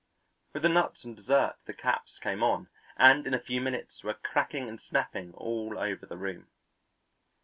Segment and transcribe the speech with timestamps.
[0.53, 4.15] With the nuts and dessert the caps came on, and in a few minutes were
[4.15, 6.47] cracking and snapping all over the room.